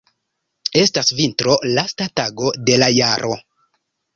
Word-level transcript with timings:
Estas 0.83 1.13
vintro, 1.19 1.57
lasta 1.75 2.09
tago 2.21 2.55
de 2.71 2.81
la 2.85 2.89
jaro. 2.97 3.39